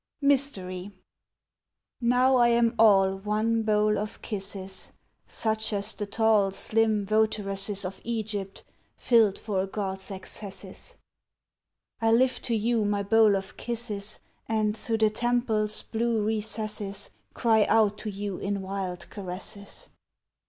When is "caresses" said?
19.11-19.87